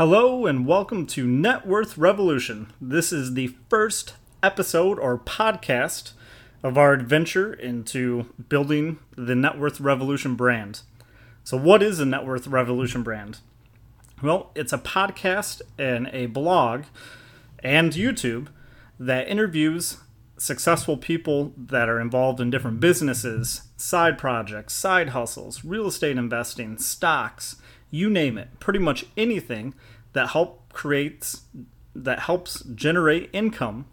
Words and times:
Hello 0.00 0.46
and 0.46 0.66
welcome 0.66 1.06
to 1.08 1.26
Net 1.26 1.66
Worth 1.66 1.98
Revolution. 1.98 2.72
This 2.80 3.12
is 3.12 3.34
the 3.34 3.54
first 3.68 4.14
episode 4.42 4.98
or 4.98 5.18
podcast 5.18 6.12
of 6.62 6.78
our 6.78 6.94
adventure 6.94 7.52
into 7.52 8.32
building 8.48 8.98
the 9.14 9.34
Net 9.34 9.58
Worth 9.58 9.78
Revolution 9.78 10.36
brand. 10.36 10.80
So, 11.44 11.58
what 11.58 11.82
is 11.82 12.00
a 12.00 12.06
Net 12.06 12.24
Worth 12.24 12.46
Revolution 12.46 13.02
brand? 13.02 13.40
Well, 14.22 14.52
it's 14.54 14.72
a 14.72 14.78
podcast 14.78 15.60
and 15.78 16.08
a 16.14 16.24
blog 16.24 16.84
and 17.58 17.92
YouTube 17.92 18.48
that 18.98 19.28
interviews 19.28 19.98
successful 20.38 20.96
people 20.96 21.52
that 21.58 21.90
are 21.90 22.00
involved 22.00 22.40
in 22.40 22.48
different 22.48 22.80
businesses, 22.80 23.64
side 23.76 24.16
projects, 24.16 24.72
side 24.72 25.10
hustles, 25.10 25.62
real 25.62 25.88
estate 25.88 26.16
investing, 26.16 26.78
stocks, 26.78 27.56
you 27.90 28.10
name 28.10 28.38
it. 28.38 28.60
Pretty 28.60 28.78
much 28.78 29.06
anything 29.16 29.74
that 30.12 30.30
help 30.30 30.72
creates 30.72 31.42
that 31.94 32.20
helps 32.20 32.62
generate 32.62 33.28
income 33.32 33.86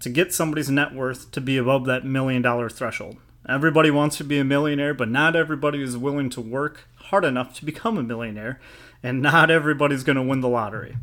to 0.00 0.08
get 0.08 0.32
somebody's 0.32 0.70
net 0.70 0.94
worth 0.94 1.30
to 1.32 1.40
be 1.40 1.56
above 1.56 1.84
that 1.86 2.04
million 2.04 2.42
dollar 2.42 2.68
threshold. 2.68 3.16
Everybody 3.48 3.90
wants 3.90 4.16
to 4.18 4.24
be 4.24 4.38
a 4.38 4.44
millionaire, 4.44 4.94
but 4.94 5.08
not 5.10 5.36
everybody 5.36 5.82
is 5.82 5.98
willing 5.98 6.30
to 6.30 6.40
work 6.40 6.88
hard 6.96 7.24
enough 7.24 7.54
to 7.56 7.64
become 7.64 7.98
a 7.98 8.02
millionaire, 8.02 8.60
and 9.02 9.20
not 9.20 9.50
everybody's 9.50 10.04
going 10.04 10.16
to 10.16 10.22
win 10.22 10.40
the 10.40 10.48
lottery. 10.48 10.96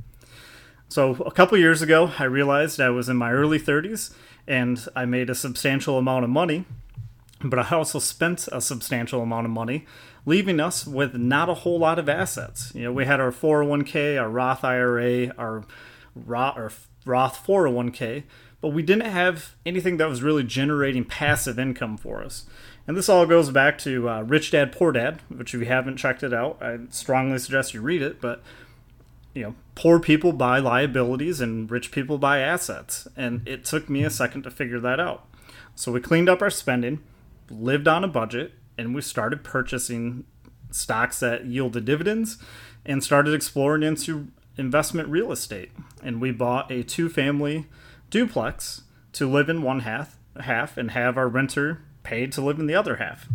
So, 0.89 1.11
a 1.25 1.31
couple 1.31 1.57
years 1.57 1.81
ago, 1.81 2.11
I 2.19 2.23
realized 2.23 2.81
I 2.81 2.89
was 2.89 3.07
in 3.07 3.15
my 3.15 3.31
early 3.31 3.59
30s 3.59 4.13
and 4.47 4.85
I 4.95 5.05
made 5.05 5.29
a 5.29 5.35
substantial 5.35 5.97
amount 5.97 6.25
of 6.25 6.29
money, 6.29 6.65
but 7.43 7.59
I 7.59 7.75
also 7.75 7.99
spent 7.99 8.47
a 8.51 8.61
substantial 8.61 9.21
amount 9.21 9.45
of 9.45 9.51
money, 9.51 9.85
leaving 10.25 10.59
us 10.59 10.85
with 10.85 11.15
not 11.15 11.49
a 11.49 11.55
whole 11.55 11.79
lot 11.79 11.99
of 11.99 12.09
assets. 12.09 12.71
You 12.75 12.83
know, 12.83 12.93
we 12.93 13.05
had 13.05 13.19
our 13.19 13.31
401k, 13.31 14.19
our 14.19 14.29
Roth 14.29 14.63
IRA, 14.63 15.33
our 15.37 15.63
Roth, 16.15 16.87
Roth 17.05 17.45
401k, 17.45 18.23
but 18.59 18.69
we 18.69 18.83
didn't 18.83 19.09
have 19.09 19.55
anything 19.65 19.97
that 19.97 20.09
was 20.09 20.21
really 20.21 20.43
generating 20.43 21.03
passive 21.03 21.57
income 21.57 21.97
for 21.97 22.23
us. 22.23 22.45
And 22.87 22.97
this 22.97 23.09
all 23.09 23.25
goes 23.25 23.49
back 23.51 23.77
to 23.79 24.09
uh, 24.09 24.21
Rich 24.23 24.51
Dad 24.51 24.71
Poor 24.71 24.91
Dad, 24.91 25.21
which 25.29 25.53
if 25.53 25.61
you 25.61 25.67
haven't 25.67 25.97
checked 25.97 26.23
it 26.23 26.33
out, 26.33 26.57
I 26.61 26.79
strongly 26.89 27.39
suggest 27.39 27.73
you 27.73 27.81
read 27.81 28.01
it. 28.01 28.19
But 28.19 28.43
you 29.33 29.43
know, 29.43 29.55
poor 29.75 29.99
people 29.99 30.33
buy 30.33 30.59
liabilities 30.59 31.39
and 31.39 31.69
rich 31.69 31.91
people 31.91 32.17
buy 32.17 32.39
assets. 32.39 33.07
And 33.15 33.47
it 33.47 33.65
took 33.65 33.89
me 33.89 34.03
a 34.03 34.09
second 34.09 34.43
to 34.43 34.51
figure 34.51 34.79
that 34.79 34.99
out. 34.99 35.25
So 35.75 35.91
we 35.91 36.01
cleaned 36.01 36.29
up 36.29 36.41
our 36.41 36.49
spending, 36.49 37.01
lived 37.51 37.87
on 37.87 38.03
a 38.03 38.07
budget, 38.07 38.53
and 38.77 38.95
we 38.95 39.01
started 39.01 39.43
purchasing 39.43 40.25
stocks 40.71 41.19
that 41.19 41.45
yielded 41.45 41.85
dividends 41.85 42.37
and 42.85 43.03
started 43.03 43.33
exploring 43.33 43.83
into 43.83 44.27
investment 44.57 45.09
real 45.09 45.31
estate. 45.31 45.71
And 46.01 46.21
we 46.21 46.31
bought 46.31 46.71
a 46.71 46.83
two 46.83 47.09
family 47.09 47.67
duplex 48.09 48.83
to 49.13 49.29
live 49.29 49.49
in 49.49 49.61
one 49.61 49.81
half, 49.81 50.17
half 50.39 50.77
and 50.77 50.91
have 50.91 51.17
our 51.17 51.27
renter 51.27 51.81
paid 52.03 52.31
to 52.33 52.41
live 52.41 52.59
in 52.59 52.67
the 52.67 52.75
other 52.75 52.95
half. 52.95 53.27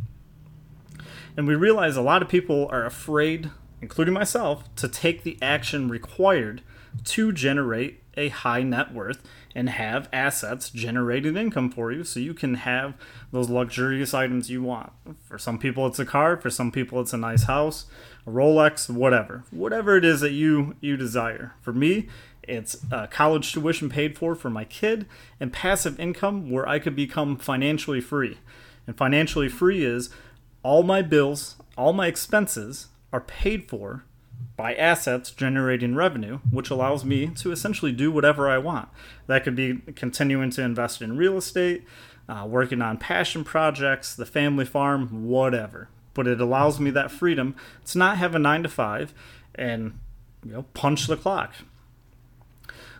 And 1.36 1.46
we 1.46 1.54
realized 1.54 1.96
a 1.96 2.02
lot 2.02 2.22
of 2.22 2.28
people 2.28 2.68
are 2.70 2.84
afraid 2.84 3.50
including 3.80 4.14
myself, 4.14 4.74
to 4.76 4.88
take 4.88 5.22
the 5.22 5.38
action 5.42 5.88
required 5.88 6.62
to 7.04 7.32
generate 7.32 8.02
a 8.16 8.28
high 8.28 8.62
net 8.62 8.92
worth 8.92 9.22
and 9.54 9.70
have 9.70 10.08
assets 10.12 10.70
generating 10.70 11.36
income 11.36 11.70
for 11.70 11.90
you 11.90 12.04
so 12.04 12.20
you 12.20 12.34
can 12.34 12.54
have 12.54 12.94
those 13.32 13.48
luxurious 13.48 14.12
items 14.12 14.50
you 14.50 14.62
want. 14.62 14.92
For 15.24 15.38
some 15.38 15.58
people 15.58 15.86
it's 15.86 15.98
a 15.98 16.06
car, 16.06 16.36
for 16.36 16.50
some 16.50 16.70
people 16.70 17.00
it's 17.00 17.12
a 17.12 17.18
nice 17.18 17.44
house, 17.44 17.86
a 18.26 18.30
Rolex, 18.30 18.90
whatever. 18.90 19.44
Whatever 19.50 19.96
it 19.96 20.04
is 20.04 20.20
that 20.20 20.32
you 20.32 20.76
you 20.80 20.96
desire. 20.96 21.54
For 21.62 21.72
me, 21.72 22.08
it's 22.42 22.76
uh, 22.92 23.06
college 23.08 23.52
tuition 23.52 23.88
paid 23.88 24.16
for 24.16 24.34
for 24.34 24.50
my 24.50 24.64
kid 24.64 25.06
and 25.40 25.52
passive 25.52 25.98
income 25.98 26.50
where 26.50 26.68
I 26.68 26.78
could 26.78 26.94
become 26.94 27.36
financially 27.36 28.00
free. 28.00 28.38
And 28.86 28.96
financially 28.96 29.48
free 29.48 29.84
is 29.84 30.10
all 30.62 30.82
my 30.82 31.02
bills, 31.02 31.56
all 31.76 31.92
my 31.92 32.06
expenses 32.06 32.88
are 33.12 33.20
paid 33.20 33.68
for 33.68 34.04
by 34.56 34.74
assets 34.74 35.30
generating 35.30 35.94
revenue, 35.94 36.38
which 36.50 36.70
allows 36.70 37.04
me 37.04 37.28
to 37.28 37.52
essentially 37.52 37.92
do 37.92 38.10
whatever 38.10 38.48
I 38.48 38.58
want. 38.58 38.88
That 39.26 39.44
could 39.44 39.54
be 39.54 39.82
continuing 39.94 40.50
to 40.50 40.62
invest 40.62 41.02
in 41.02 41.16
real 41.16 41.36
estate, 41.36 41.84
uh, 42.28 42.46
working 42.48 42.80
on 42.80 42.96
passion 42.96 43.44
projects, 43.44 44.14
the 44.14 44.26
family 44.26 44.64
farm, 44.64 45.26
whatever. 45.26 45.88
But 46.14 46.26
it 46.26 46.40
allows 46.40 46.80
me 46.80 46.90
that 46.90 47.10
freedom 47.10 47.54
to 47.86 47.98
not 47.98 48.16
have 48.16 48.34
a 48.34 48.38
nine 48.38 48.62
to 48.62 48.68
five 48.70 49.12
and 49.54 49.98
you 50.44 50.52
know 50.52 50.62
punch 50.74 51.06
the 51.06 51.16
clock. 51.16 51.54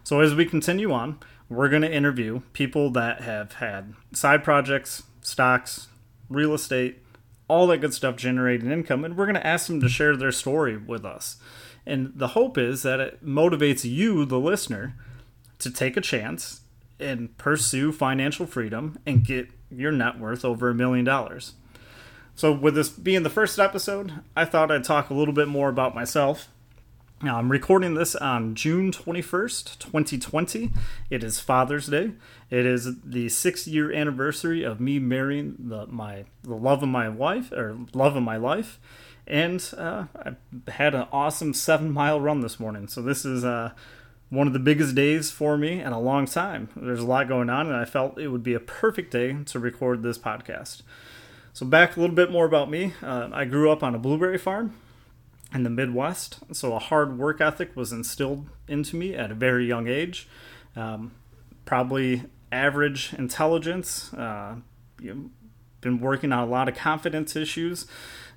So 0.05 0.21
as 0.21 0.35
we 0.35 0.45
continue 0.45 0.93
on, 0.93 1.19
we're 1.49 1.69
going 1.69 1.83
to 1.83 1.93
interview 1.93 2.43
people 2.53 2.91
that 2.91 3.23
have 3.23 3.55
had 3.55 3.95
side 4.13 4.45
projects, 4.45 5.05
stocks, 5.21 5.89
real 6.29 6.55
estate, 6.55 7.03
all 7.49 7.67
that 7.69 7.81
good 7.81 7.95
stuff 7.95 8.17
generating 8.17 8.71
income, 8.71 9.05
and 9.05 9.17
we're 9.17 9.27
going 9.27 9.35
to 9.37 9.47
ask 9.47 9.67
them 9.67 9.81
to 9.81 9.89
share 9.89 10.17
their 10.17 10.33
story 10.33 10.77
with 10.77 11.05
us. 11.05 11.37
And 11.87 12.13
the 12.15 12.29
hope 12.29 12.59
is 12.59 12.83
that 12.83 13.01
it 13.01 13.25
motivates 13.25 13.89
you, 13.89 14.25
the 14.25 14.41
listener, 14.41 14.97
to 15.61 15.71
take 15.71 15.97
a 15.97 16.01
chance 16.01 16.63
and 16.99 17.37
pursue 17.39 17.93
financial 17.93 18.47
freedom 18.47 18.99
and 19.07 19.25
get 19.25 19.49
your 19.71 19.93
net 19.93 20.19
worth 20.19 20.45
over 20.45 20.69
a 20.69 20.75
million 20.75 21.05
dollars. 21.05 21.55
So, 22.35 22.53
with 22.53 22.75
this 22.75 22.89
being 22.89 23.23
the 23.23 23.31
first 23.31 23.59
episode, 23.59 24.13
I 24.37 24.45
thought 24.45 24.71
I'd 24.71 24.85
talk 24.85 25.09
a 25.09 25.15
little 25.15 25.33
bit 25.33 25.49
more 25.49 25.69
about 25.69 25.95
myself 25.95 26.49
I'm 27.23 27.51
recording 27.51 27.95
this 27.95 28.15
on 28.15 28.55
June 28.55 28.93
21st, 28.93 29.79
2020. 29.79 30.71
It 31.09 31.25
is 31.25 31.41
Father's 31.41 31.87
Day. 31.87 32.13
It 32.51 32.67
is 32.67 33.01
the 33.03 33.31
six 33.31 33.67
year 33.67 33.91
anniversary 33.91 34.63
of 34.63 34.81
me 34.81 34.99
marrying 34.99 35.57
the, 35.59 35.87
my, 35.87 36.27
the 36.43 36.55
love 36.55 36.83
of 36.83 36.91
my 36.91 37.09
wife, 37.09 37.53
or 37.53 37.79
love 37.95 38.17
of 38.17 38.23
my 38.23 38.37
life. 38.37 38.79
And 39.27 39.67
uh, 39.79 40.05
I 40.15 40.37
had 40.71 40.95
an 40.95 41.07
awesome 41.11 41.55
seven 41.55 41.91
mile 41.91 42.21
run 42.21 42.41
this 42.41 42.61
morning. 42.61 42.87
So, 42.87 43.01
this 43.01 43.25
is 43.25 43.47
uh, 43.47 43.73
one 44.29 44.47
of 44.47 44.53
the 44.53 44.59
biggest 44.59 44.95
days 44.95 45.31
for 45.31 45.57
me 45.57 45.81
in 45.81 45.93
a 45.93 46.01
long 46.01 46.27
time. 46.27 46.69
There's 46.77 47.01
a 47.01 47.07
lot 47.07 47.29
going 47.29 47.49
on, 47.49 47.67
and 47.67 47.77
I 47.77 47.87
felt 47.87 48.19
it 48.19 48.29
would 48.29 48.43
be 48.43 48.55
a 48.55 48.61
perfect 48.61 49.11
day 49.11 49.39
to 49.47 49.59
record 49.59 50.03
this 50.03 50.19
podcast. 50.19 50.83
So, 51.55 51.65
back 51.65 51.97
a 51.97 52.01
little 52.01 52.15
bit 52.15 52.31
more 52.31 52.45
about 52.45 52.71
me. 52.71 52.93
Uh, 53.03 53.31
I 53.33 53.47
grew 53.47 53.73
up 53.73 53.83
on 53.83 53.95
a 53.95 53.99
blueberry 53.99 54.37
farm 54.37 54.75
in 55.53 55.63
the 55.63 55.71
Midwest. 55.71 56.39
So 56.53 56.75
a 56.75 56.79
hard 56.79 57.19
work 57.19 57.41
ethic 57.41 57.75
was 57.77 57.93
instilled 57.93 58.47
into 58.69 58.97
me 58.97 59.15
at 59.15 59.31
a 59.31 59.35
very 59.35 59.67
young 59.67 59.89
age. 59.89 60.29
Um, 60.75 61.13
probably 61.65 62.25
average 62.53 63.15
intelligence. 63.15 64.13
Uh, 64.15 64.57
you 65.01 65.31
been 65.81 66.01
working 66.01 66.33
on 66.33 66.43
a 66.43 66.51
lot 66.51 66.69
of 66.69 66.75
confidence 66.75 67.37
issues 67.37 67.87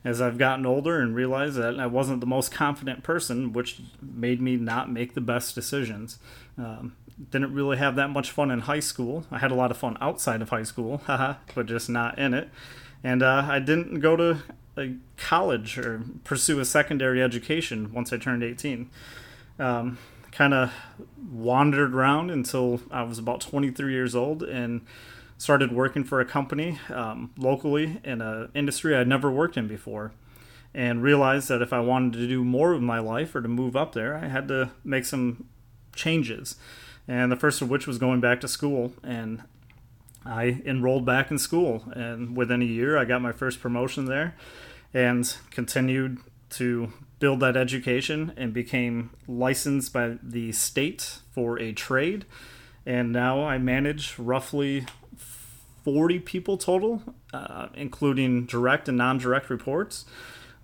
as 0.03 0.21
I've 0.21 0.37
gotten 0.37 0.65
older 0.65 0.99
and 1.01 1.15
realized 1.15 1.55
that 1.55 1.79
I 1.79 1.87
wasn't 1.87 2.21
the 2.21 2.27
most 2.27 2.51
confident 2.51 3.03
person, 3.03 3.53
which 3.53 3.81
made 4.01 4.39
me 4.39 4.55
not 4.55 4.91
make 4.91 5.13
the 5.13 5.21
best 5.21 5.55
decisions. 5.55 6.19
Um, 6.57 6.95
didn't 7.31 7.53
really 7.53 7.77
have 7.77 7.95
that 7.95 8.09
much 8.09 8.31
fun 8.31 8.49
in 8.49 8.61
high 8.61 8.79
school. 8.79 9.25
I 9.29 9.39
had 9.39 9.51
a 9.51 9.55
lot 9.55 9.71
of 9.71 9.77
fun 9.77 9.97
outside 9.99 10.41
of 10.41 10.49
high 10.49 10.63
school, 10.63 11.01
but 11.07 11.65
just 11.65 11.89
not 11.89 12.17
in 12.17 12.33
it. 12.33 12.49
And 13.03 13.23
uh, 13.23 13.45
I 13.49 13.59
didn't 13.59 13.99
go 13.99 14.15
to 14.15 14.37
a 14.77 14.93
college 15.29 15.77
or 15.77 16.01
pursue 16.23 16.59
a 16.59 16.65
secondary 16.65 17.21
education 17.21 17.93
once 17.93 18.11
I 18.11 18.17
turned 18.17 18.41
18. 18.41 18.89
Um, 19.59 19.99
kind 20.31 20.55
of 20.55 20.73
wandered 21.31 21.93
around 21.93 22.31
until 22.31 22.81
I 22.89 23.03
was 23.03 23.19
about 23.19 23.39
23 23.39 23.93
years 23.93 24.15
old 24.15 24.41
and 24.41 24.81
started 25.37 25.71
working 25.71 26.03
for 26.03 26.19
a 26.19 26.25
company 26.25 26.79
um, 26.89 27.31
locally 27.37 28.01
in 28.03 28.21
an 28.21 28.49
industry 28.55 28.95
I'd 28.95 29.07
never 29.07 29.29
worked 29.29 29.55
in 29.55 29.67
before. 29.67 30.13
And 30.73 31.03
realized 31.03 31.47
that 31.49 31.61
if 31.61 31.73
I 31.73 31.79
wanted 31.79 32.13
to 32.13 32.27
do 32.27 32.43
more 32.43 32.73
of 32.73 32.81
my 32.81 32.97
life 32.97 33.35
or 33.35 33.41
to 33.41 33.47
move 33.47 33.75
up 33.75 33.93
there, 33.93 34.15
I 34.15 34.29
had 34.29 34.47
to 34.47 34.71
make 34.83 35.05
some 35.05 35.45
changes. 35.95 36.55
And 37.07 37.31
the 37.31 37.35
first 37.35 37.61
of 37.61 37.69
which 37.69 37.85
was 37.85 37.99
going 37.99 38.19
back 38.19 38.41
to 38.41 38.47
school. 38.47 38.93
And 39.03 39.43
I 40.25 40.63
enrolled 40.65 41.05
back 41.05 41.29
in 41.29 41.37
school. 41.37 41.83
And 41.93 42.35
within 42.35 42.63
a 42.63 42.65
year, 42.65 42.97
I 42.97 43.05
got 43.05 43.21
my 43.21 43.31
first 43.31 43.61
promotion 43.61 44.05
there 44.05 44.33
and 44.93 45.35
continued 45.51 46.19
to 46.51 46.91
build 47.19 47.41
that 47.41 47.57
education 47.57 48.33
and 48.37 48.53
became 48.53 49.11
licensed 49.27 49.93
by 49.93 50.17
the 50.23 50.51
state 50.51 51.19
for 51.31 51.59
a 51.59 51.73
trade. 51.73 52.25
And 52.85 53.11
now 53.11 53.43
I 53.43 53.57
manage 53.57 54.17
roughly 54.17 54.85
40 55.83 56.19
people 56.19 56.57
total, 56.57 57.03
uh, 57.33 57.67
including 57.73 58.45
direct 58.45 58.87
and 58.87 58.97
non 58.97 59.17
direct 59.17 59.49
reports. 59.49 60.05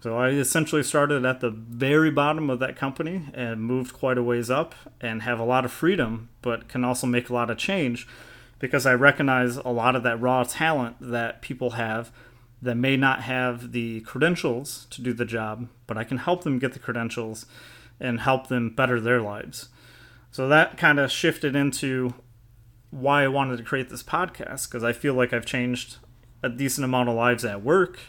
So 0.02 0.18
I 0.18 0.30
essentially 0.30 0.84
started 0.84 1.26
at 1.26 1.40
the 1.40 1.50
very 1.50 2.12
bottom 2.12 2.50
of 2.50 2.60
that 2.60 2.76
company 2.76 3.24
and 3.34 3.62
moved 3.62 3.94
quite 3.94 4.18
a 4.18 4.24
ways 4.24 4.52
up 4.52 4.76
and 5.02 5.24
have 5.24 5.40
a 5.40 5.44
lot 5.44 5.66
of 5.66 5.72
freedom, 5.72 6.30
but 6.42 6.68
can 6.68 6.84
also 6.84 7.08
make 7.08 7.30
a 7.30 7.34
lot 7.34 7.50
of 7.50 7.58
change 7.58 8.08
because 8.60 8.86
I 8.86 8.94
recognize 8.94 9.58
a 9.58 9.70
lot 9.70 9.96
of 9.96 10.04
that 10.04 10.22
raw 10.22 10.44
talent 10.44 10.98
that 11.02 11.42
people 11.42 11.72
have 11.72 12.12
that 12.66 12.76
may 12.76 12.98
not 12.98 13.22
have 13.22 13.72
the 13.72 14.02
credentials 14.02 14.88
to 14.90 15.02
do 15.02 15.14
the 15.14 15.26
job, 15.26 15.70
but 15.88 15.98
I 15.98 16.04
can 16.04 16.18
help 16.18 16.44
them 16.44 16.60
get 16.60 16.74
the 16.74 16.80
credentials 16.80 17.46
and 18.00 18.20
help 18.20 18.48
them 18.48 18.72
better 18.72 19.00
their 19.00 19.22
lives. 19.22 19.70
So 20.32 20.50
that 20.50 20.78
kind 20.78 21.00
of 21.00 21.12
shifted 21.12 21.56
into 21.56 22.14
why 22.92 23.24
I 23.24 23.28
wanted 23.28 23.58
to 23.58 23.64
create 23.64 23.90
this 23.90 24.04
podcast 24.04 24.70
because 24.70 24.84
I 24.84 24.94
feel 24.94 25.14
like 25.14 25.32
I've 25.32 25.46
changed 25.46 25.98
a 26.44 26.50
decent 26.50 26.84
amount 26.86 27.10
of 27.10 27.16
lives 27.16 27.46
at 27.46 27.64
work. 27.64 28.00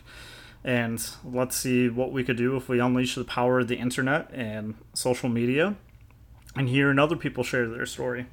And 0.64 1.04
let's 1.24 1.56
see 1.56 1.88
what 1.88 2.10
we 2.10 2.24
could 2.24 2.36
do 2.36 2.56
if 2.56 2.68
we 2.68 2.80
unleash 2.80 3.14
the 3.14 3.24
power 3.24 3.60
of 3.60 3.68
the 3.68 3.76
internet 3.76 4.28
and 4.32 4.74
social 4.94 5.28
media 5.28 5.76
and 6.56 6.68
hearing 6.68 6.98
other 6.98 7.14
people 7.14 7.44
share 7.44 7.68
their 7.68 7.86
story. 7.86 8.26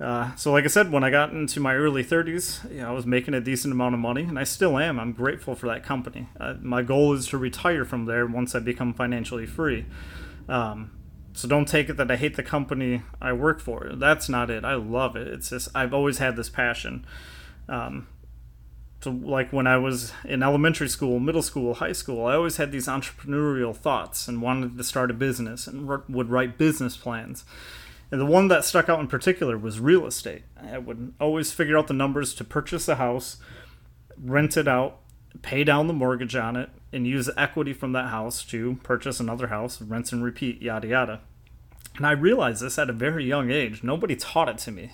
Uh, 0.00 0.34
so, 0.36 0.52
like 0.52 0.64
I 0.64 0.68
said, 0.68 0.92
when 0.92 1.02
I 1.02 1.10
got 1.10 1.32
into 1.32 1.58
my 1.58 1.74
early 1.74 2.04
30s, 2.04 2.70
you 2.70 2.82
know, 2.82 2.88
I 2.88 2.92
was 2.92 3.04
making 3.04 3.34
a 3.34 3.40
decent 3.40 3.72
amount 3.72 3.94
of 3.94 4.00
money, 4.00 4.22
and 4.22 4.38
I 4.38 4.44
still 4.44 4.78
am. 4.78 5.00
I'm 5.00 5.12
grateful 5.12 5.56
for 5.56 5.66
that 5.66 5.82
company. 5.82 6.28
Uh, 6.38 6.54
my 6.60 6.82
goal 6.82 7.14
is 7.14 7.26
to 7.28 7.38
retire 7.38 7.84
from 7.84 8.04
there 8.04 8.26
once 8.26 8.54
I 8.54 8.60
become 8.60 8.94
financially 8.94 9.46
free. 9.46 9.86
Um, 10.48 10.92
so 11.32 11.46
don't 11.46 11.66
take 11.66 11.88
it 11.88 11.96
that 11.96 12.10
I 12.10 12.16
hate 12.16 12.36
the 12.36 12.42
company 12.42 13.02
I 13.20 13.32
work 13.32 13.60
for. 13.60 13.90
That's 13.94 14.28
not 14.28 14.50
it. 14.50 14.64
I 14.64 14.74
love 14.74 15.14
it. 15.16 15.28
It's 15.28 15.50
just 15.50 15.68
I've 15.74 15.94
always 15.94 16.18
had 16.18 16.36
this 16.36 16.48
passion. 16.48 17.06
Um, 17.68 18.08
so 19.00 19.10
like 19.10 19.52
when 19.52 19.66
I 19.66 19.76
was 19.76 20.12
in 20.24 20.42
elementary 20.42 20.88
school, 20.88 21.20
middle 21.20 21.42
school, 21.42 21.74
high 21.74 21.92
school, 21.92 22.26
I 22.26 22.34
always 22.34 22.56
had 22.56 22.72
these 22.72 22.88
entrepreneurial 22.88 23.76
thoughts 23.76 24.26
and 24.26 24.42
wanted 24.42 24.76
to 24.76 24.84
start 24.84 25.10
a 25.10 25.14
business 25.14 25.68
and 25.68 25.86
would 25.86 26.28
write 26.28 26.58
business 26.58 26.96
plans. 26.96 27.44
And 28.10 28.20
the 28.20 28.26
one 28.26 28.48
that 28.48 28.64
stuck 28.64 28.88
out 28.88 29.00
in 29.00 29.06
particular 29.06 29.58
was 29.58 29.80
real 29.80 30.06
estate. 30.06 30.42
I 30.60 30.78
would 30.78 31.12
always 31.20 31.52
figure 31.52 31.76
out 31.76 31.88
the 31.88 31.94
numbers 31.94 32.34
to 32.34 32.44
purchase 32.44 32.88
a 32.88 32.94
house, 32.94 33.36
rent 34.16 34.56
it 34.56 34.66
out, 34.66 35.00
pay 35.42 35.62
down 35.62 35.86
the 35.86 35.92
mortgage 35.92 36.34
on 36.34 36.56
it, 36.56 36.70
and 36.92 37.06
use 37.06 37.26
the 37.26 37.38
equity 37.38 37.72
from 37.72 37.92
that 37.92 38.08
house 38.08 38.42
to 38.46 38.78
purchase 38.82 39.20
another 39.20 39.48
house, 39.48 39.80
rinse 39.82 40.10
and 40.10 40.24
repeat, 40.24 40.62
yada 40.62 40.88
yada. 40.88 41.20
And 41.96 42.06
I 42.06 42.12
realized 42.12 42.62
this 42.62 42.78
at 42.78 42.88
a 42.88 42.94
very 42.94 43.26
young 43.26 43.50
age. 43.50 43.82
Nobody 43.82 44.16
taught 44.16 44.48
it 44.48 44.58
to 44.58 44.70
me. 44.70 44.92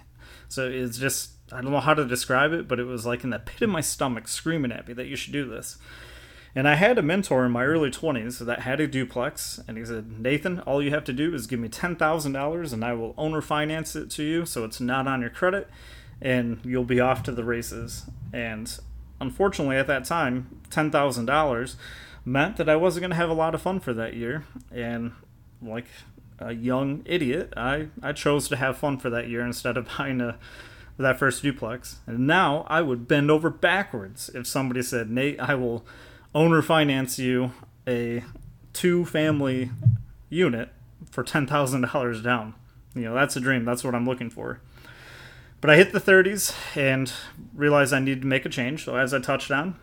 So 0.48 0.68
it's 0.68 0.98
just, 0.98 1.32
I 1.52 1.60
don't 1.60 1.70
know 1.70 1.80
how 1.80 1.94
to 1.94 2.04
describe 2.04 2.52
it, 2.52 2.66
but 2.66 2.80
it 2.80 2.84
was 2.84 3.06
like 3.06 3.22
in 3.22 3.30
the 3.30 3.38
pit 3.38 3.62
of 3.62 3.70
my 3.70 3.80
stomach 3.80 4.26
screaming 4.26 4.72
at 4.72 4.88
me 4.88 4.94
that 4.94 5.06
you 5.06 5.14
should 5.14 5.32
do 5.32 5.48
this. 5.48 5.78
And 6.56 6.68
I 6.68 6.76
had 6.76 6.98
a 6.98 7.02
mentor 7.02 7.44
in 7.44 7.52
my 7.52 7.64
early 7.64 7.90
20s 7.90 8.38
that 8.38 8.60
had 8.60 8.80
a 8.80 8.86
duplex, 8.86 9.60
and 9.66 9.76
he 9.76 9.84
said, 9.84 10.20
Nathan, 10.20 10.60
all 10.60 10.80
you 10.80 10.90
have 10.90 11.04
to 11.04 11.12
do 11.12 11.34
is 11.34 11.48
give 11.48 11.58
me 11.58 11.68
$10,000 11.68 12.72
and 12.72 12.84
I 12.84 12.92
will 12.92 13.14
owner 13.18 13.42
finance 13.42 13.96
it 13.96 14.10
to 14.12 14.22
you 14.22 14.46
so 14.46 14.64
it's 14.64 14.80
not 14.80 15.08
on 15.08 15.20
your 15.20 15.30
credit, 15.30 15.68
and 16.22 16.60
you'll 16.64 16.84
be 16.84 17.00
off 17.00 17.24
to 17.24 17.32
the 17.32 17.42
races. 17.42 18.04
And 18.32 18.78
unfortunately, 19.20 19.76
at 19.76 19.88
that 19.88 20.04
time, 20.04 20.60
$10,000 20.70 21.76
meant 22.24 22.56
that 22.56 22.68
I 22.68 22.76
wasn't 22.76 23.02
going 23.02 23.10
to 23.10 23.16
have 23.16 23.30
a 23.30 23.34
lot 23.34 23.54
of 23.54 23.62
fun 23.62 23.80
for 23.80 23.92
that 23.92 24.14
year. 24.14 24.44
And 24.70 25.12
like 25.60 25.86
a 26.38 26.52
young 26.52 27.02
idiot, 27.04 27.52
I, 27.56 27.88
I 28.00 28.12
chose 28.12 28.48
to 28.48 28.56
have 28.56 28.78
fun 28.78 28.98
for 28.98 29.10
that 29.10 29.28
year 29.28 29.44
instead 29.44 29.76
of 29.76 29.88
buying 29.98 30.20
a 30.20 30.38
that 30.96 31.18
first 31.18 31.42
duplex. 31.42 31.98
And 32.06 32.26
now 32.26 32.64
I 32.68 32.80
would 32.80 33.08
bend 33.08 33.28
over 33.28 33.50
backwards 33.50 34.30
if 34.32 34.46
somebody 34.46 34.80
said, 34.80 35.10
Nate, 35.10 35.40
I 35.40 35.56
will 35.56 35.84
owner 36.34 36.62
finance 36.62 37.18
you 37.18 37.52
a 37.86 38.24
two 38.72 39.04
family 39.04 39.70
unit 40.28 40.70
for 41.10 41.22
$10,000 41.22 42.22
down. 42.22 42.54
You 42.94 43.02
know, 43.02 43.14
that's 43.14 43.36
a 43.36 43.40
dream. 43.40 43.64
That's 43.64 43.84
what 43.84 43.94
I'm 43.94 44.06
looking 44.06 44.30
for. 44.30 44.60
But 45.60 45.70
I 45.70 45.76
hit 45.76 45.92
the 45.92 46.00
30s 46.00 46.54
and 46.76 47.12
realized 47.54 47.92
I 47.92 47.98
needed 47.98 48.22
to 48.22 48.26
make 48.26 48.44
a 48.44 48.48
change. 48.48 48.84
So, 48.84 48.96
as 48.96 49.14
I 49.14 49.20
touched 49.20 49.50
on, 49.50 49.76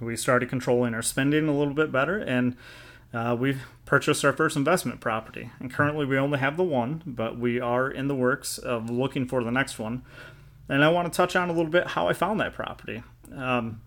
we 0.00 0.16
started 0.16 0.48
controlling 0.48 0.94
our 0.94 1.02
spending 1.02 1.46
a 1.48 1.56
little 1.56 1.74
bit 1.74 1.92
better 1.92 2.18
and 2.18 2.56
uh, 3.12 3.36
we've 3.38 3.62
purchased 3.84 4.24
our 4.24 4.32
first 4.32 4.56
investment 4.56 5.00
property. 5.00 5.50
And 5.58 5.72
currently 5.72 6.06
we 6.06 6.16
only 6.16 6.38
have 6.38 6.56
the 6.56 6.64
one, 6.64 7.02
but 7.04 7.38
we 7.38 7.60
are 7.60 7.90
in 7.90 8.08
the 8.08 8.14
works 8.14 8.56
of 8.56 8.88
looking 8.88 9.26
for 9.26 9.42
the 9.42 9.50
next 9.50 9.78
one. 9.78 10.02
And 10.68 10.84
I 10.84 10.88
want 10.88 11.12
to 11.12 11.16
touch 11.16 11.34
on 11.34 11.50
a 11.50 11.52
little 11.52 11.70
bit 11.70 11.88
how 11.88 12.08
I 12.08 12.12
found 12.12 12.40
that 12.40 12.54
property. 12.54 13.02
Um, 13.34 13.80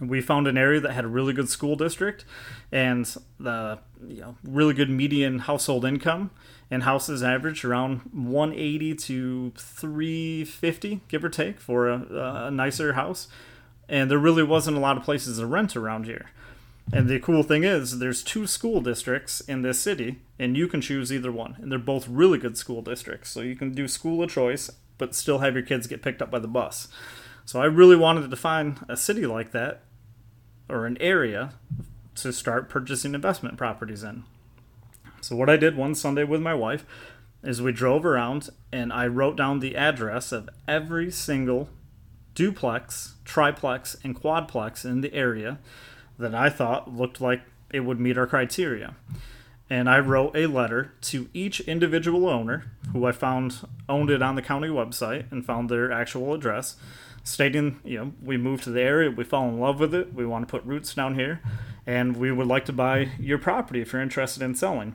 we 0.00 0.20
found 0.20 0.46
an 0.46 0.56
area 0.56 0.80
that 0.80 0.92
had 0.92 1.04
a 1.04 1.08
really 1.08 1.32
good 1.32 1.48
school 1.48 1.76
district 1.76 2.24
and 2.72 3.16
the 3.38 3.78
you 4.06 4.20
know, 4.20 4.36
really 4.42 4.74
good 4.74 4.90
median 4.90 5.40
household 5.40 5.84
income 5.84 6.30
and 6.70 6.84
houses 6.84 7.22
average 7.22 7.64
around 7.64 8.00
180 8.12 8.94
to 8.94 9.52
350 9.56 11.00
give 11.08 11.24
or 11.24 11.28
take 11.28 11.60
for 11.60 11.88
a, 11.88 12.46
a 12.46 12.50
nicer 12.50 12.94
house. 12.94 13.28
And 13.88 14.10
there 14.10 14.18
really 14.18 14.44
wasn't 14.44 14.76
a 14.76 14.80
lot 14.80 14.96
of 14.96 15.02
places 15.02 15.38
to 15.38 15.46
rent 15.46 15.76
around 15.76 16.06
here. 16.06 16.30
And 16.92 17.08
the 17.08 17.20
cool 17.20 17.42
thing 17.42 17.64
is 17.64 17.98
there's 17.98 18.22
two 18.22 18.46
school 18.46 18.80
districts 18.80 19.40
in 19.40 19.62
this 19.62 19.78
city 19.80 20.20
and 20.38 20.56
you 20.56 20.66
can 20.68 20.80
choose 20.80 21.12
either 21.12 21.32
one. 21.32 21.56
And 21.60 21.70
they're 21.70 21.78
both 21.78 22.08
really 22.08 22.38
good 22.38 22.56
school 22.56 22.82
districts. 22.82 23.30
So 23.30 23.40
you 23.40 23.56
can 23.56 23.72
do 23.72 23.86
school 23.88 24.22
of 24.22 24.30
choice 24.30 24.70
but 24.96 25.14
still 25.14 25.38
have 25.38 25.54
your 25.54 25.64
kids 25.64 25.86
get 25.86 26.02
picked 26.02 26.22
up 26.22 26.30
by 26.30 26.38
the 26.38 26.48
bus 26.48 26.86
so 27.50 27.60
I 27.60 27.64
really 27.64 27.96
wanted 27.96 28.30
to 28.30 28.36
find 28.36 28.78
a 28.88 28.96
city 28.96 29.26
like 29.26 29.50
that 29.50 29.80
or 30.68 30.86
an 30.86 30.96
area 31.00 31.54
to 32.14 32.32
start 32.32 32.68
purchasing 32.68 33.12
investment 33.12 33.58
properties 33.58 34.04
in. 34.04 34.22
So 35.20 35.34
what 35.34 35.50
I 35.50 35.56
did 35.56 35.76
one 35.76 35.96
Sunday 35.96 36.22
with 36.22 36.40
my 36.40 36.54
wife 36.54 36.86
is 37.42 37.60
we 37.60 37.72
drove 37.72 38.06
around 38.06 38.50
and 38.70 38.92
I 38.92 39.08
wrote 39.08 39.36
down 39.36 39.58
the 39.58 39.74
address 39.74 40.30
of 40.30 40.48
every 40.68 41.10
single 41.10 41.68
duplex, 42.36 43.16
triplex, 43.24 43.96
and 44.04 44.14
quadplex 44.14 44.84
in 44.84 45.00
the 45.00 45.12
area 45.12 45.58
that 46.20 46.36
I 46.36 46.50
thought 46.50 46.94
looked 46.94 47.20
like 47.20 47.42
it 47.72 47.80
would 47.80 47.98
meet 47.98 48.16
our 48.16 48.28
criteria. 48.28 48.94
And 49.68 49.90
I 49.90 49.98
wrote 49.98 50.36
a 50.36 50.46
letter 50.46 50.92
to 51.00 51.28
each 51.34 51.58
individual 51.58 52.28
owner 52.28 52.70
who 52.92 53.06
I 53.06 53.10
found 53.10 53.66
owned 53.88 54.10
it 54.10 54.22
on 54.22 54.36
the 54.36 54.42
county 54.42 54.68
website 54.68 55.24
and 55.32 55.44
found 55.44 55.68
their 55.68 55.90
actual 55.90 56.32
address 56.32 56.76
stating, 57.24 57.80
you 57.84 57.98
know, 57.98 58.12
we 58.22 58.36
moved 58.36 58.64
to 58.64 58.70
the 58.70 58.80
area, 58.80 59.10
we 59.10 59.24
fall 59.24 59.48
in 59.48 59.60
love 59.60 59.80
with 59.80 59.94
it, 59.94 60.14
we 60.14 60.26
want 60.26 60.46
to 60.46 60.50
put 60.50 60.64
roots 60.64 60.94
down 60.94 61.14
here, 61.14 61.40
and 61.86 62.16
we 62.16 62.32
would 62.32 62.46
like 62.46 62.64
to 62.66 62.72
buy 62.72 63.10
your 63.18 63.38
property 63.38 63.80
if 63.80 63.92
you're 63.92 64.02
interested 64.02 64.42
in 64.42 64.54
selling. 64.54 64.94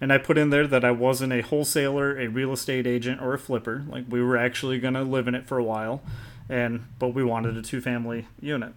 And 0.00 0.12
I 0.12 0.18
put 0.18 0.36
in 0.36 0.50
there 0.50 0.66
that 0.66 0.84
I 0.84 0.90
wasn't 0.90 1.32
a 1.32 1.42
wholesaler, 1.42 2.18
a 2.18 2.26
real 2.26 2.52
estate 2.52 2.86
agent, 2.86 3.22
or 3.22 3.34
a 3.34 3.38
flipper. 3.38 3.84
Like 3.88 4.04
we 4.08 4.20
were 4.20 4.36
actually 4.36 4.80
going 4.80 4.94
to 4.94 5.02
live 5.02 5.28
in 5.28 5.34
it 5.34 5.46
for 5.46 5.58
a 5.58 5.64
while, 5.64 6.02
and 6.48 6.86
but 6.98 7.10
we 7.10 7.22
wanted 7.22 7.56
a 7.56 7.62
two-family 7.62 8.26
unit. 8.40 8.74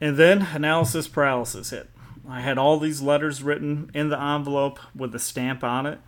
And 0.00 0.16
then 0.16 0.48
analysis 0.54 1.06
paralysis 1.06 1.70
hit. 1.70 1.90
I 2.28 2.40
had 2.40 2.58
all 2.58 2.78
these 2.78 3.02
letters 3.02 3.42
written 3.42 3.90
in 3.94 4.08
the 4.08 4.20
envelope 4.20 4.80
with 4.94 5.14
a 5.14 5.18
stamp 5.18 5.62
on 5.62 5.84
it, 5.86 6.00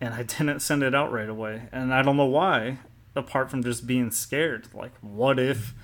and 0.00 0.14
I 0.14 0.22
didn't 0.38 0.60
send 0.60 0.82
it 0.82 0.94
out 0.94 1.12
right 1.12 1.28
away. 1.28 1.62
And 1.72 1.92
I 1.92 2.02
don't 2.02 2.16
know 2.16 2.26
why 2.26 2.78
apart 3.14 3.50
from 3.50 3.62
just 3.62 3.86
being 3.86 4.10
scared. 4.10 4.68
Like, 4.74 4.92
what 5.00 5.38
if 5.38 5.74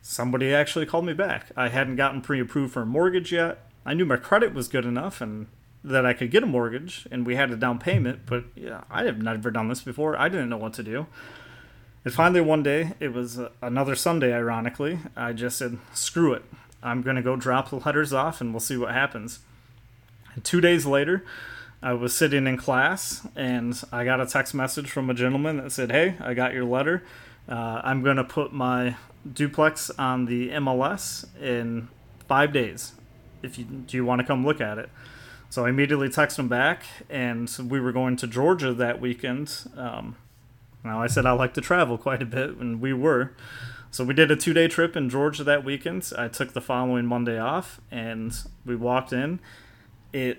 somebody 0.00 0.54
actually 0.54 0.86
called 0.86 1.06
me 1.06 1.12
back? 1.12 1.46
I 1.56 1.68
hadn't 1.68 1.96
gotten 1.96 2.20
pre 2.20 2.40
approved 2.40 2.72
for 2.72 2.82
a 2.82 2.86
mortgage 2.86 3.32
yet. 3.32 3.70
I 3.84 3.94
knew 3.94 4.04
my 4.04 4.16
credit 4.16 4.54
was 4.54 4.68
good 4.68 4.84
enough 4.84 5.20
and 5.20 5.48
that 5.84 6.06
I 6.06 6.12
could 6.12 6.30
get 6.30 6.42
a 6.42 6.46
mortgage 6.46 7.06
and 7.10 7.26
we 7.26 7.34
had 7.34 7.50
a 7.50 7.56
down 7.56 7.78
payment, 7.78 8.20
but 8.26 8.44
yeah, 8.54 8.84
I 8.90 9.04
have 9.04 9.20
never 9.20 9.50
done 9.50 9.68
this 9.68 9.82
before. 9.82 10.16
I 10.16 10.28
didn't 10.28 10.48
know 10.48 10.56
what 10.56 10.74
to 10.74 10.82
do. 10.82 11.06
And 12.04 12.14
finally, 12.14 12.40
one 12.40 12.62
day, 12.62 12.92
it 12.98 13.12
was 13.12 13.38
uh, 13.38 13.50
another 13.60 13.94
Sunday, 13.94 14.32
ironically, 14.32 14.98
I 15.16 15.32
just 15.32 15.56
said, 15.56 15.78
screw 15.92 16.32
it. 16.32 16.44
I'm 16.82 17.02
going 17.02 17.16
to 17.16 17.22
go 17.22 17.36
drop 17.36 17.70
the 17.70 17.76
letters 17.76 18.12
off 18.12 18.40
and 18.40 18.52
we'll 18.52 18.60
see 18.60 18.76
what 18.76 18.92
happens. 18.92 19.40
And 20.34 20.42
two 20.42 20.60
days 20.60 20.84
later, 20.84 21.24
I 21.82 21.94
was 21.94 22.14
sitting 22.16 22.46
in 22.46 22.56
class 22.56 23.26
and 23.34 23.80
I 23.90 24.04
got 24.04 24.20
a 24.20 24.26
text 24.26 24.54
message 24.54 24.90
from 24.90 25.10
a 25.10 25.14
gentleman 25.14 25.56
that 25.56 25.72
said, 25.72 25.90
Hey, 25.90 26.14
I 26.20 26.32
got 26.32 26.54
your 26.54 26.64
letter. 26.64 27.02
Uh, 27.48 27.80
I'm 27.82 28.02
going 28.02 28.16
to 28.16 28.24
put 28.24 28.52
my 28.52 28.96
duplex 29.30 29.90
on 29.98 30.26
the 30.26 30.50
MLS 30.50 31.26
in 31.40 31.88
five 32.28 32.52
days. 32.52 32.92
If 33.42 33.58
you 33.58 33.64
do 33.64 33.96
you 33.96 34.04
want 34.04 34.20
to 34.20 34.26
come 34.26 34.46
look 34.46 34.60
at 34.60 34.78
it? 34.78 34.90
So 35.50 35.66
I 35.66 35.68
immediately 35.68 36.08
texted 36.08 36.38
him 36.38 36.48
back, 36.48 36.84
and 37.10 37.50
we 37.68 37.78
were 37.78 37.92
going 37.92 38.16
to 38.16 38.26
Georgia 38.26 38.72
that 38.72 39.00
weekend. 39.00 39.68
Um, 39.76 40.16
now 40.84 41.02
I 41.02 41.08
said 41.08 41.26
I 41.26 41.32
like 41.32 41.52
to 41.54 41.60
travel 41.60 41.98
quite 41.98 42.22
a 42.22 42.26
bit, 42.26 42.50
and 42.50 42.80
we 42.80 42.92
were. 42.92 43.34
So 43.90 44.04
we 44.04 44.14
did 44.14 44.30
a 44.30 44.36
two 44.36 44.54
day 44.54 44.68
trip 44.68 44.96
in 44.96 45.10
Georgia 45.10 45.44
that 45.44 45.64
weekend. 45.64 46.10
I 46.16 46.28
took 46.28 46.52
the 46.52 46.60
following 46.60 47.06
Monday 47.06 47.38
off, 47.38 47.80
and 47.90 48.32
we 48.64 48.76
walked 48.76 49.12
in. 49.12 49.40
It 50.12 50.38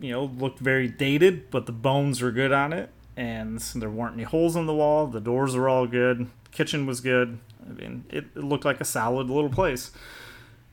you 0.00 0.12
know, 0.12 0.24
looked 0.24 0.58
very 0.58 0.88
dated, 0.88 1.50
but 1.50 1.66
the 1.66 1.72
bones 1.72 2.22
were 2.22 2.30
good 2.30 2.52
on 2.52 2.72
it, 2.72 2.90
and 3.16 3.60
there 3.76 3.90
weren't 3.90 4.14
any 4.14 4.24
holes 4.24 4.56
in 4.56 4.66
the 4.66 4.74
wall. 4.74 5.06
The 5.06 5.20
doors 5.20 5.56
were 5.56 5.68
all 5.68 5.86
good. 5.86 6.28
kitchen 6.50 6.86
was 6.86 7.00
good. 7.00 7.38
I 7.68 7.72
mean, 7.72 8.04
it, 8.10 8.26
it 8.34 8.44
looked 8.44 8.64
like 8.64 8.80
a 8.80 8.84
solid 8.84 9.28
little 9.28 9.50
place. 9.50 9.90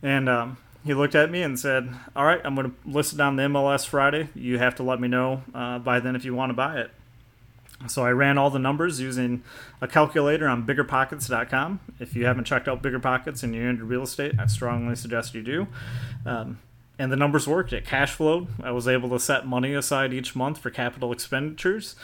And 0.03 0.27
um, 0.27 0.57
he 0.83 0.93
looked 0.93 1.15
at 1.15 1.29
me 1.29 1.43
and 1.43 1.59
said, 1.59 1.89
"All 2.15 2.25
right, 2.25 2.41
I'm 2.43 2.55
going 2.55 2.71
to 2.71 2.89
list 2.89 3.13
it 3.13 3.19
on 3.19 3.35
the 3.35 3.43
MLS 3.43 3.85
Friday. 3.85 4.29
You 4.33 4.57
have 4.57 4.75
to 4.75 4.83
let 4.83 4.99
me 4.99 5.07
know 5.07 5.43
uh, 5.53 5.79
by 5.79 5.99
then 5.99 6.15
if 6.15 6.25
you 6.25 6.33
want 6.33 6.49
to 6.49 6.55
buy 6.55 6.79
it." 6.79 6.91
So 7.87 8.05
I 8.05 8.11
ran 8.11 8.37
all 8.37 8.49
the 8.49 8.59
numbers 8.59 8.99
using 8.99 9.43
a 9.81 9.87
calculator 9.87 10.47
on 10.47 10.65
BiggerPockets.com. 10.65 11.79
If 11.99 12.15
you 12.15 12.25
haven't 12.25 12.43
checked 12.45 12.67
out 12.67 12.83
BiggerPockets 12.83 13.43
and 13.43 13.55
you're 13.55 13.69
into 13.69 13.85
real 13.85 14.03
estate, 14.03 14.35
I 14.39 14.45
strongly 14.45 14.95
suggest 14.95 15.33
you 15.33 15.41
do. 15.41 15.67
Um, 16.25 16.59
and 17.01 17.11
the 17.11 17.15
numbers 17.15 17.47
worked. 17.47 17.73
It 17.73 17.83
cash 17.83 18.11
flowed. 18.11 18.47
I 18.61 18.69
was 18.69 18.87
able 18.87 19.09
to 19.09 19.19
set 19.19 19.47
money 19.47 19.73
aside 19.73 20.13
each 20.13 20.35
month 20.35 20.59
for 20.59 20.69
capital 20.69 21.11
expenditures, 21.11 21.95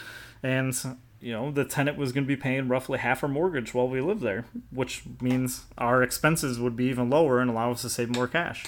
and 0.41 0.75
you 1.21 1.33
know 1.33 1.51
the 1.51 1.65
tenant 1.65 1.99
was 1.99 2.11
going 2.11 2.23
to 2.23 2.27
be 2.27 2.35
paying 2.35 2.67
roughly 2.67 2.97
half 2.97 3.21
our 3.21 3.29
mortgage 3.29 3.75
while 3.75 3.87
we 3.87 4.01
lived 4.01 4.21
there, 4.21 4.45
which 4.71 5.03
means 5.21 5.65
our 5.77 6.01
expenses 6.01 6.59
would 6.59 6.75
be 6.75 6.85
even 6.85 7.11
lower 7.11 7.39
and 7.39 7.51
allow 7.51 7.71
us 7.71 7.83
to 7.83 7.91
save 7.91 8.09
more 8.09 8.27
cash. 8.27 8.65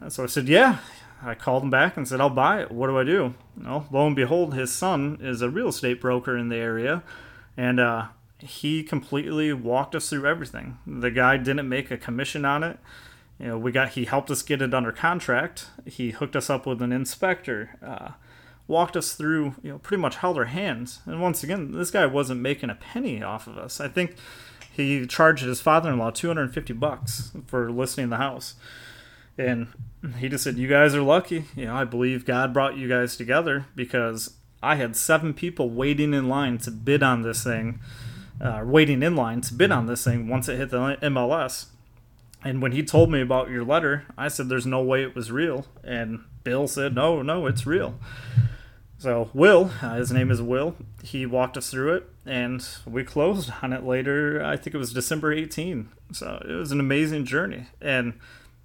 Uh, 0.00 0.08
so 0.08 0.24
I 0.24 0.26
said, 0.26 0.48
"Yeah." 0.48 0.78
I 1.22 1.34
called 1.34 1.64
him 1.64 1.68
back 1.68 1.98
and 1.98 2.08
said, 2.08 2.18
"I'll 2.18 2.30
buy 2.30 2.62
it. 2.62 2.70
What 2.70 2.86
do 2.86 2.98
I 2.98 3.04
do?" 3.04 3.34
Well, 3.62 3.86
lo 3.90 4.06
and 4.06 4.16
behold, 4.16 4.54
his 4.54 4.72
son 4.72 5.18
is 5.20 5.42
a 5.42 5.50
real 5.50 5.68
estate 5.68 6.00
broker 6.00 6.34
in 6.34 6.48
the 6.48 6.56
area, 6.56 7.02
and 7.58 7.78
uh, 7.78 8.06
he 8.38 8.82
completely 8.82 9.52
walked 9.52 9.94
us 9.94 10.08
through 10.08 10.26
everything. 10.26 10.78
The 10.86 11.10
guy 11.10 11.36
didn't 11.36 11.68
make 11.68 11.90
a 11.90 11.98
commission 11.98 12.46
on 12.46 12.62
it 12.62 12.78
you 13.40 13.46
know, 13.46 13.58
we 13.58 13.72
got 13.72 13.90
he 13.90 14.04
helped 14.04 14.30
us 14.30 14.42
get 14.42 14.60
it 14.60 14.74
under 14.74 14.92
contract. 14.92 15.66
He 15.86 16.10
hooked 16.10 16.36
us 16.36 16.50
up 16.50 16.66
with 16.66 16.82
an 16.82 16.92
inspector, 16.92 17.70
uh, 17.84 18.10
walked 18.68 18.98
us 18.98 19.14
through, 19.14 19.54
you 19.62 19.70
know, 19.70 19.78
pretty 19.78 20.00
much 20.00 20.16
held 20.16 20.36
our 20.36 20.44
hands. 20.44 21.00
And 21.06 21.22
once 21.22 21.42
again, 21.42 21.72
this 21.72 21.90
guy 21.90 22.04
wasn't 22.04 22.42
making 22.42 22.68
a 22.68 22.74
penny 22.74 23.22
off 23.22 23.46
of 23.46 23.56
us. 23.56 23.80
I 23.80 23.88
think 23.88 24.16
he 24.70 25.06
charged 25.06 25.42
his 25.42 25.60
father-in-law 25.62 26.10
250 26.10 26.74
bucks 26.74 27.32
for 27.46 27.72
listing 27.72 28.10
the 28.10 28.18
house. 28.18 28.56
And 29.38 29.68
he 30.18 30.28
just 30.28 30.44
said, 30.44 30.58
"You 30.58 30.68
guys 30.68 30.94
are 30.94 31.02
lucky. 31.02 31.46
You 31.56 31.64
know, 31.64 31.74
I 31.74 31.84
believe 31.84 32.26
God 32.26 32.52
brought 32.52 32.76
you 32.76 32.88
guys 32.88 33.16
together 33.16 33.64
because 33.74 34.34
I 34.62 34.74
had 34.74 34.94
seven 34.96 35.32
people 35.32 35.70
waiting 35.70 36.12
in 36.12 36.28
line 36.28 36.58
to 36.58 36.70
bid 36.70 37.02
on 37.02 37.22
this 37.22 37.42
thing, 37.42 37.80
uh, 38.38 38.60
waiting 38.66 39.02
in 39.02 39.16
line 39.16 39.40
to 39.42 39.54
bid 39.54 39.72
on 39.72 39.86
this 39.86 40.04
thing 40.04 40.28
once 40.28 40.46
it 40.46 40.58
hit 40.58 40.68
the 40.68 40.98
MLS." 41.00 41.68
And 42.42 42.62
when 42.62 42.72
he 42.72 42.82
told 42.82 43.10
me 43.10 43.20
about 43.20 43.50
your 43.50 43.64
letter, 43.64 44.04
I 44.16 44.28
said 44.28 44.48
there's 44.48 44.66
no 44.66 44.82
way 44.82 45.02
it 45.02 45.14
was 45.14 45.30
real. 45.30 45.66
And 45.84 46.24
Bill 46.42 46.66
said, 46.66 46.94
no, 46.94 47.22
no, 47.22 47.46
it's 47.46 47.66
real. 47.66 47.98
So, 48.98 49.30
Will, 49.32 49.70
uh, 49.80 49.94
his 49.94 50.12
name 50.12 50.30
is 50.30 50.42
Will, 50.42 50.76
he 51.02 51.24
walked 51.24 51.56
us 51.56 51.70
through 51.70 51.94
it 51.94 52.10
and 52.26 52.66
we 52.86 53.02
closed 53.02 53.50
on 53.62 53.72
it 53.72 53.82
later. 53.82 54.44
I 54.44 54.56
think 54.56 54.74
it 54.74 54.78
was 54.78 54.92
December 54.92 55.32
18. 55.32 55.88
So, 56.12 56.42
it 56.46 56.52
was 56.52 56.70
an 56.70 56.80
amazing 56.80 57.24
journey. 57.24 57.66
And, 57.80 58.18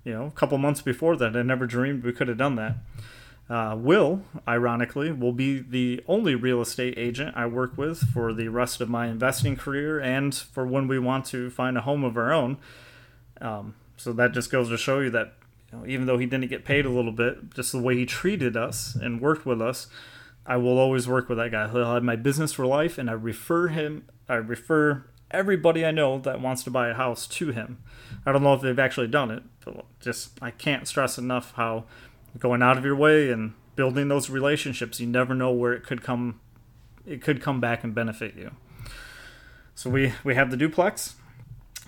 you 0.04 0.14
know, 0.14 0.26
a 0.26 0.32
couple 0.32 0.58
months 0.58 0.82
before 0.82 1.16
that, 1.18 1.38
I 1.38 1.42
never 1.42 1.66
dreamed 1.66 2.04
we 2.04 2.12
could 2.12 2.28
have 2.28 2.38
done 2.38 2.56
that. 2.56 2.76
Uh, 3.50 3.76
Will, 3.78 4.24
ironically, 4.48 5.12
will 5.12 5.32
be 5.32 5.60
the 5.60 6.04
only 6.08 6.34
real 6.36 6.62
estate 6.62 6.96
agent 6.98 7.36
I 7.38 7.46
work 7.46 7.78
with 7.78 8.00
for 8.00 8.34
the 8.34 8.48
rest 8.48 8.82
of 8.82 8.90
my 8.90 9.08
investing 9.08 9.56
career 9.56 10.00
and 10.00 10.34
for 10.34 10.66
when 10.66 10.88
we 10.88 10.98
want 10.98 11.26
to 11.28 11.50
find 11.50 11.78
a 11.78 11.82
home 11.82 12.04
of 12.04 12.18
our 12.18 12.34
own. 12.34 12.58
Um, 13.42 13.76
so 13.98 14.14
that 14.14 14.34
just 14.34 14.52
goes 14.52 14.70
to 14.70 14.78
show 14.78 15.00
you 15.00 15.10
that 15.12 15.34
you 15.72 15.78
know, 15.78 15.86
even 15.86 16.06
though 16.06 16.18
he 16.18 16.26
didn't 16.26 16.50
get 16.50 16.66
paid 16.66 16.86
a 16.86 16.90
little 16.90 17.12
bit, 17.12 17.54
just 17.54 17.72
the 17.72 17.82
way 17.82 17.96
he 17.96 18.06
treated 18.06 18.56
us 18.56 18.96
and 18.96 19.22
worked 19.22 19.46
with 19.46 19.62
us, 19.62 19.88
I 20.46 20.58
will 20.58 20.78
always 20.78 21.08
work 21.08 21.28
with 21.28 21.38
that 21.38 21.52
guy. 21.52 21.68
He'll 21.68 21.94
have 21.94 22.04
my 22.04 22.16
business 22.16 22.54
for 22.54 22.66
life, 22.66 22.98
and 22.98 23.10
I 23.10 23.14
refer 23.14 23.68
him. 23.68 24.08
I 24.30 24.36
refer 24.36 25.06
everybody 25.32 25.86
I 25.86 25.92
know 25.92 26.20
that 26.20 26.40
wants 26.40 26.64
to 26.64 26.72
buy 26.72 26.90
a 26.90 26.94
house 26.94 27.28
to 27.28 27.52
him. 27.52 27.80
I 28.26 28.32
don't 28.32 28.44
know 28.44 28.54
if 28.54 28.62
they've 28.62 28.78
actually 28.78 29.08
done 29.08 29.32
it, 29.32 29.44
but 29.64 29.86
just 30.00 30.38
I 30.42 30.52
can't 30.52 30.88
stress 30.88 31.18
enough 31.18 31.54
how 31.56 31.86
going 32.38 32.62
out 32.62 32.78
of 32.78 32.86
your 32.86 32.96
way 32.96 33.32
and 33.32 33.54
building 33.76 34.08
those 34.08 34.30
relationships, 34.30 35.00
you 35.00 35.08
never 35.08 35.34
know 35.34 35.52
where 35.52 35.74
it 35.74 35.84
could 35.84 36.02
come. 36.02 36.40
It 37.06 37.22
could 37.22 37.42
come 37.42 37.60
back 37.60 37.84
and 37.84 37.94
benefit 37.94 38.36
you. 38.36 38.52
So 39.74 39.90
we 39.90 40.14
we 40.24 40.36
have 40.36 40.52
the 40.52 40.58
duplex. 40.58 41.16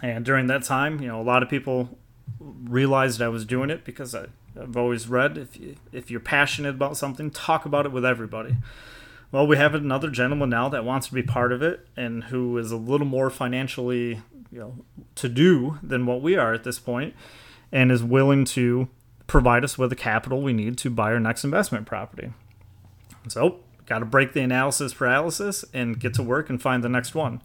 And 0.01 0.23
during 0.23 0.47
that 0.47 0.63
time, 0.63 1.01
you 1.01 1.07
know, 1.07 1.19
a 1.19 1.23
lot 1.23 1.43
of 1.43 1.49
people 1.49 1.97
realized 2.39 3.21
I 3.21 3.29
was 3.29 3.45
doing 3.45 3.69
it 3.69 3.83
because 3.83 4.13
I, 4.13 4.27
have 4.55 4.77
always 4.77 5.07
read 5.07 5.37
if 5.37 5.59
you, 5.59 5.75
if 5.91 6.09
you're 6.09 6.19
passionate 6.19 6.75
about 6.75 6.97
something, 6.97 7.29
talk 7.29 7.65
about 7.65 7.85
it 7.85 7.91
with 7.91 8.05
everybody. 8.05 8.57
Well, 9.31 9.45
we 9.45 9.57
have 9.57 9.75
another 9.75 10.09
gentleman 10.09 10.49
now 10.49 10.69
that 10.69 10.85
wants 10.85 11.07
to 11.07 11.13
be 11.13 11.21
part 11.21 11.51
of 11.51 11.61
it 11.61 11.87
and 11.95 12.25
who 12.25 12.57
is 12.57 12.71
a 12.71 12.77
little 12.77 13.05
more 13.05 13.29
financially, 13.29 14.21
you 14.51 14.59
know, 14.59 14.85
to 15.15 15.29
do 15.29 15.79
than 15.83 16.05
what 16.05 16.21
we 16.21 16.35
are 16.35 16.53
at 16.53 16.63
this 16.63 16.79
point, 16.79 17.13
and 17.71 17.91
is 17.91 18.03
willing 18.03 18.45
to 18.45 18.87
provide 19.27 19.63
us 19.63 19.77
with 19.77 19.89
the 19.89 19.95
capital 19.95 20.41
we 20.41 20.53
need 20.53 20.77
to 20.77 20.89
buy 20.89 21.11
our 21.11 21.19
next 21.19 21.43
investment 21.43 21.85
property. 21.85 22.31
So, 23.27 23.59
got 23.85 23.99
to 23.99 24.05
break 24.05 24.33
the 24.33 24.41
analysis 24.41 24.93
paralysis 24.93 25.65
and 25.73 25.99
get 25.99 26.13
to 26.15 26.23
work 26.23 26.49
and 26.49 26.61
find 26.61 26.83
the 26.83 26.89
next 26.89 27.13
one. 27.13 27.41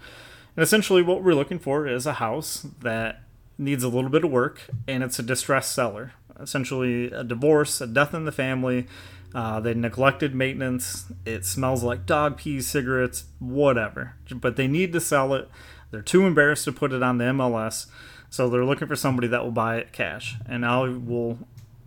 And 0.56 0.62
essentially, 0.62 1.02
what 1.02 1.23
we're 1.23 1.35
looking 1.35 1.59
for 1.59 1.87
is 1.87 2.06
a 2.06 2.14
house 2.14 2.66
that 2.80 3.23
needs 3.59 3.85
a 3.85 3.88
little 3.88 4.11
bit 4.11 4.25
of 4.25 4.30
work 4.30 4.62
and 4.88 5.02
it's 5.02 5.18
a 5.18 5.23
distressed 5.23 5.73
seller. 5.73 6.12
Essentially, 6.40 7.11
a 7.11 7.23
divorce, 7.23 7.80
a 7.80 7.87
death 7.87 8.14
in 8.14 8.25
the 8.25 8.32
family, 8.32 8.87
uh, 9.35 9.61
they 9.61 9.75
neglected 9.75 10.35
maintenance, 10.35 11.06
it 11.25 11.44
smells 11.47 11.82
like 11.82 12.04
dog 12.04 12.37
pee, 12.37 12.61
cigarettes, 12.61 13.25
whatever. 13.38 14.14
But 14.35 14.56
they 14.56 14.66
need 14.66 14.92
to 14.92 15.00
sell 15.00 15.32
it. 15.35 15.49
They're 15.90 16.02
too 16.02 16.26
embarrassed 16.26 16.64
to 16.64 16.73
put 16.73 16.92
it 16.92 17.02
on 17.02 17.18
the 17.18 17.25
MLS, 17.25 17.87
so 18.30 18.49
they're 18.49 18.64
looking 18.64 18.88
for 18.88 18.97
somebody 18.97 19.28
that 19.28 19.44
will 19.44 19.52
buy 19.52 19.76
it 19.76 19.92
cash. 19.92 20.37
And 20.47 20.62
now 20.62 20.90
we'll 20.90 21.38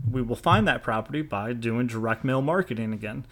we 0.09 0.21
will 0.21 0.35
find 0.35 0.67
that 0.67 0.83
property 0.83 1.23
by 1.23 1.53
doing 1.53 1.87
direct 1.87 2.23
mail 2.23 2.41
marketing 2.41 2.93
again. 2.93 3.25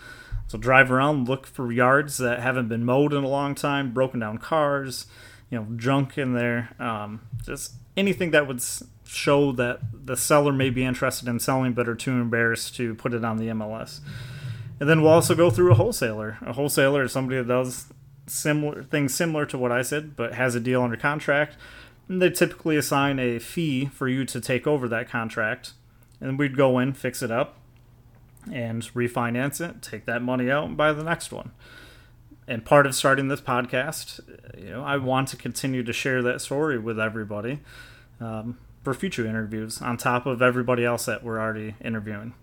So 0.53 0.59
drive 0.59 0.91
around, 0.91 1.27
look 1.27 1.47
for 1.47 1.71
yards 1.71 2.19
that 2.19 2.39
haven't 2.39 2.67
been 2.67 2.85
mowed 2.85 3.11
in 3.11 3.23
a 3.23 3.27
long 3.27 3.55
time, 3.55 3.91
broken 3.91 4.19
down 4.19 4.37
cars, 4.37 5.07
you 5.49 5.57
know, 5.57 5.65
junk 5.77 6.15
in 6.15 6.33
there, 6.33 6.75
um, 6.77 7.21
just 7.43 7.73
anything 7.97 8.29
that 8.29 8.47
would 8.47 8.61
show 9.03 9.51
that 9.53 9.79
the 9.91 10.15
seller 10.15 10.53
may 10.53 10.69
be 10.69 10.85
interested 10.85 11.27
in 11.27 11.39
selling 11.39 11.73
but 11.73 11.89
are 11.89 11.95
too 11.95 12.11
embarrassed 12.11 12.75
to 12.75 12.93
put 12.93 13.15
it 13.15 13.25
on 13.25 13.37
the 13.37 13.47
MLS. 13.47 13.99
And 14.79 14.87
then 14.87 15.01
we'll 15.01 15.13
also 15.13 15.33
go 15.33 15.49
through 15.49 15.71
a 15.71 15.73
wholesaler. 15.73 16.37
A 16.45 16.53
wholesaler 16.53 17.01
is 17.01 17.11
somebody 17.11 17.37
that 17.37 17.47
does 17.47 17.87
similar 18.27 18.83
things 18.83 19.11
similar 19.11 19.47
to 19.47 19.57
what 19.57 19.71
I 19.71 19.81
said, 19.81 20.15
but 20.15 20.35
has 20.35 20.53
a 20.53 20.59
deal 20.59 20.83
under 20.83 20.97
contract. 20.97 21.57
And 22.07 22.21
they 22.21 22.29
typically 22.29 22.77
assign 22.77 23.17
a 23.17 23.39
fee 23.39 23.87
for 23.87 24.07
you 24.07 24.23
to 24.25 24.39
take 24.39 24.67
over 24.67 24.87
that 24.87 25.09
contract. 25.09 25.73
And 26.21 26.37
we'd 26.37 26.55
go 26.55 26.77
in, 26.77 26.93
fix 26.93 27.23
it 27.23 27.31
up, 27.31 27.57
and 28.51 28.81
refinance 28.93 29.61
it, 29.61 29.81
take 29.81 30.05
that 30.05 30.21
money 30.21 30.49
out, 30.49 30.65
and 30.65 30.77
buy 30.77 30.91
the 30.91 31.03
next 31.03 31.31
one. 31.31 31.51
And 32.47 32.65
part 32.65 32.85
of 32.85 32.93
starting 32.93 33.29
this 33.29 33.41
podcast, 33.41 34.19
you 34.57 34.71
know, 34.71 34.83
I 34.83 34.97
want 34.97 35.29
to 35.29 35.37
continue 35.37 35.83
to 35.83 35.93
share 35.93 36.21
that 36.23 36.41
story 36.41 36.77
with 36.77 36.99
everybody 36.99 37.61
um, 38.19 38.57
for 38.83 38.93
future 38.93 39.25
interviews, 39.25 39.81
on 39.81 39.97
top 39.97 40.25
of 40.25 40.41
everybody 40.41 40.83
else 40.83 41.05
that 41.05 41.23
we're 41.23 41.39
already 41.39 41.75
interviewing. 41.81 42.33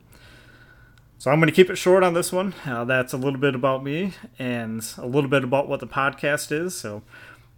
So 1.18 1.30
I'm 1.30 1.38
going 1.38 1.48
to 1.48 1.54
keep 1.54 1.68
it 1.68 1.76
short 1.76 2.02
on 2.02 2.14
this 2.14 2.32
one. 2.32 2.54
Uh, 2.64 2.86
that's 2.86 3.12
a 3.12 3.18
little 3.18 3.38
bit 3.38 3.54
about 3.54 3.84
me 3.84 4.14
and 4.38 4.82
a 4.96 5.06
little 5.06 5.28
bit 5.28 5.44
about 5.44 5.68
what 5.68 5.80
the 5.80 5.86
podcast 5.86 6.50
is. 6.50 6.74
So 6.74 7.02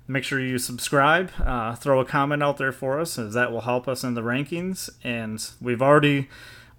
make 0.08 0.24
sure 0.24 0.40
you 0.40 0.58
subscribe, 0.58 1.30
uh, 1.38 1.76
throw 1.76 2.00
a 2.00 2.04
comment 2.04 2.42
out 2.42 2.56
there 2.56 2.72
for 2.72 2.98
us, 2.98 3.20
as 3.20 3.34
that 3.34 3.52
will 3.52 3.60
help 3.60 3.86
us 3.86 4.02
in 4.02 4.14
the 4.14 4.20
rankings. 4.20 4.90
And 5.04 5.48
we've 5.60 5.80
already 5.80 6.28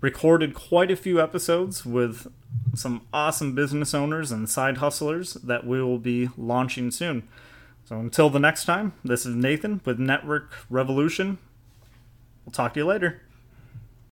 recorded 0.03 0.53
quite 0.53 0.91
a 0.91 0.97
few 0.97 1.21
episodes 1.21 1.85
with 1.85 2.27
some 2.75 3.07
awesome 3.13 3.55
business 3.55 3.93
owners 3.93 4.33
and 4.33 4.49
side 4.49 4.77
hustlers 4.77 5.35
that 5.35 5.65
we 5.65 5.81
will 5.81 5.97
be 5.97 6.29
launching 6.37 6.91
soon. 6.91 7.25
So 7.85 7.97
until 7.99 8.29
the 8.29 8.39
next 8.39 8.65
time, 8.65 8.91
this 9.05 9.25
is 9.25 9.33
Nathan 9.33 9.79
with 9.85 9.99
Net 9.99 10.27
Worth 10.27 10.43
Revolution. 10.69 11.37
We'll 12.45 12.51
talk 12.51 12.73
to 12.73 12.81
you 12.81 12.85
later. 12.85 13.21